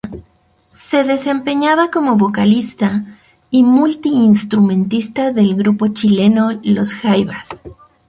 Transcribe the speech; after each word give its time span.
Se 0.71 1.03
desempeñaba 1.03 1.91
como 1.91 2.15
vocalista 2.17 3.05
y 3.51 3.61
multi 3.61 4.09
instrumentista 4.09 5.31
del 5.31 5.53
grupo 5.53 5.89
chileno 5.89 6.59
Los 6.63 6.95
Jaivas. 6.95 7.49